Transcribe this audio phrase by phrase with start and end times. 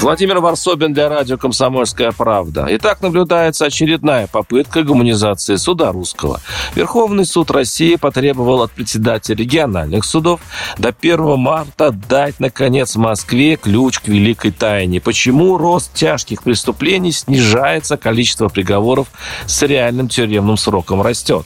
[0.00, 2.66] Владимир Варсобин для радио «Комсомольская правда».
[2.70, 6.40] Итак, наблюдается очередная попытка гуманизации суда русского.
[6.74, 10.40] Верховный суд России потребовал от председателя региональных судов
[10.78, 15.02] до 1 марта дать, наконец, Москве ключ к великой тайне.
[15.02, 19.08] Почему рост тяжких преступлений снижается, количество приговоров
[19.44, 21.44] с реальным тюремным сроком растет?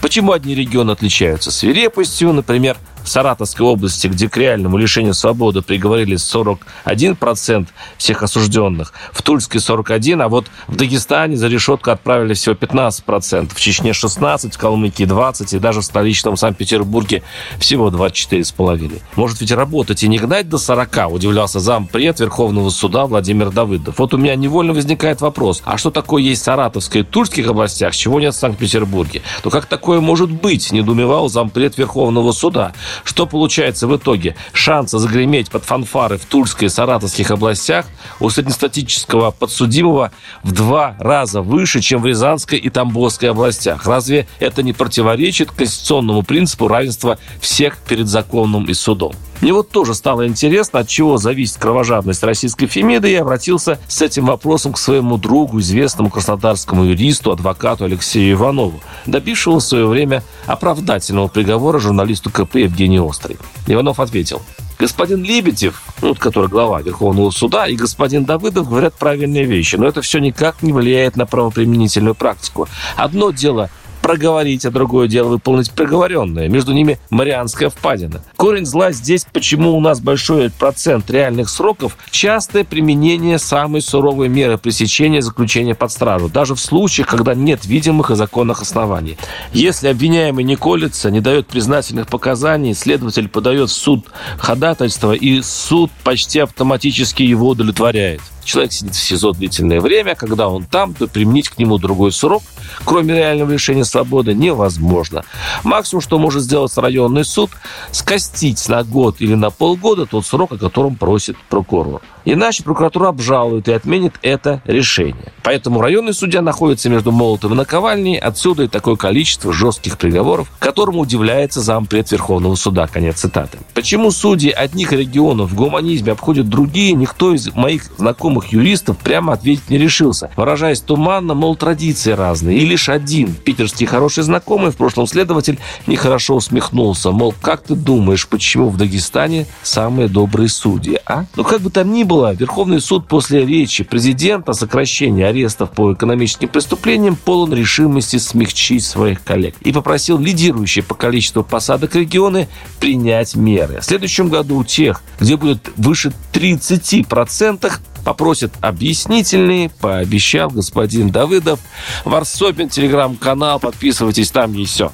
[0.00, 6.16] Почему одни регионы отличаются свирепостью, например, в Саратовской области, где к реальному лишению свободы приговорили
[6.16, 13.54] 41% всех осужденных, в Тульске 41%, а вот в Дагестане за решетку отправили всего 15%,
[13.54, 17.22] в Чечне 16%, в Калмыкии 20% и даже в столичном Санкт-Петербурге
[17.58, 19.00] всего 24,5%.
[19.16, 23.98] Может ведь работать и не гнать до 40, удивлялся зампред Верховного суда Владимир Давыдов.
[23.98, 27.94] Вот у меня невольно возникает вопрос, а что такое есть в Саратовской и Тульских областях,
[27.94, 29.22] чего нет в Санкт-Петербурге?
[29.42, 32.72] То как такое может быть, недоумевал зампред Верховного суда.
[33.04, 34.36] Что получается в итоге?
[34.52, 37.86] Шансы загреметь под фанфары в Тульской и Саратовских областях
[38.20, 40.12] у среднестатического подсудимого
[40.42, 43.86] в два раза выше, чем в Рязанской и Тамбовской областях.
[43.86, 49.12] Разве это не противоречит конституционному принципу равенства всех перед законом и судом?
[49.42, 54.00] Мне вот тоже стало интересно, от чего зависит кровожадность российской Фемиды, и я обратился с
[54.00, 60.22] этим вопросом к своему другу, известному краснодарскому юристу, адвокату Алексею Иванову, добившему в свое время
[60.46, 63.36] оправдательного приговора журналисту КП Евгению Острый.
[63.66, 64.42] Иванов ответил,
[64.78, 70.02] господин Лебедев, ну, который глава Верховного суда, и господин Давыдов говорят правильные вещи, но это
[70.02, 72.68] все никак не влияет на правоприменительную практику.
[72.96, 73.70] Одно дело
[74.02, 76.48] проговорить, а другое дело выполнить проговоренное.
[76.48, 78.22] Между ними Марианская впадина.
[78.36, 84.58] Корень зла здесь, почему у нас большой процент реальных сроков, частое применение самой суровой меры
[84.58, 89.16] пресечения заключения под стражу, даже в случаях, когда нет видимых и законных оснований.
[89.52, 94.06] Если обвиняемый не колется, не дает признательных показаний, следователь подает в суд
[94.38, 98.20] ходатайство, и суд почти автоматически его удовлетворяет.
[98.44, 102.42] Человек сидит в СИЗО длительное время, когда он там, то применить к нему другой срок,
[102.84, 105.24] кроме реального лишения свободы, невозможно.
[105.62, 107.50] Максимум, что может сделать районный суд,
[107.92, 112.02] скостить на год или на полгода тот срок, о котором просит прокурор.
[112.24, 115.32] Иначе прокуратура обжалует и отменит это решение.
[115.42, 118.16] Поэтому районный судья находится между молотом и наковальней.
[118.16, 122.86] Отсюда и такое количество жестких приговоров, которому удивляется зампред Верховного суда.
[122.86, 123.58] Конец цитаты.
[123.74, 129.70] Почему судьи одних регионов в гуманизме обходят другие, никто из моих знакомых юристов прямо ответить
[129.70, 130.30] не решился.
[130.36, 132.58] Выражаясь туманно, мол, традиции разные.
[132.58, 137.10] И лишь один питерский хороший знакомый, в прошлом следователь, нехорошо усмехнулся.
[137.10, 141.24] Мол, как ты думаешь, почему в Дагестане самые добрые судьи, а?
[141.36, 145.92] Ну, как бы там ни было, Верховный суд после речи президента о сокращении арестов по
[145.92, 152.48] экономическим преступлениям полон решимости смягчить своих коллег и попросил лидирующие по количеству посадок регионы
[152.80, 153.80] принять меры.
[153.80, 157.72] В следующем году у тех, где будет выше 30%,
[158.04, 161.60] попросят объяснительные, пообещал господин Давыдов.
[162.04, 164.92] Варсобин, телеграм-канал, подписывайтесь, там и все.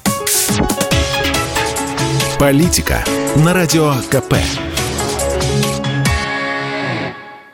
[2.39, 3.03] Политика
[3.35, 4.35] на радио КП.